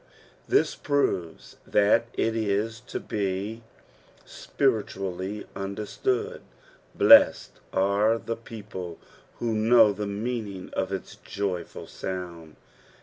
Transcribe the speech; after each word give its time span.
This 0.47 0.73
proves 0.73 1.57
that 1.67 2.07
His 2.17 2.79
to 2.87 2.99
be 2.99 3.61
spirilaally 4.25 5.45
understood. 5.55 6.41
Blessed 6.95 7.59
are 7.71 8.17
the 8.17 8.35
people 8.35 8.97
who 9.37 9.53
knoia 9.53 9.93
the 9.95 10.07
meaning 10.07 10.71
of 10.73 10.91
its 10.91 11.17
joyfui 11.17 11.85
soand. 11.87 12.55